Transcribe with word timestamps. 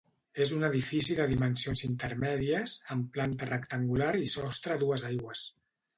És 0.43 0.51
un 0.59 0.63
edifici 0.67 1.17
de 1.19 1.27
dimensions 1.31 1.83
intermèdies, 1.89 2.75
amb 2.95 3.13
planta 3.19 3.51
rectangular 3.53 4.11
i 4.25 4.35
sostre 4.37 4.79
a 4.79 4.83
dues 4.87 5.05
aigües. 5.13 5.45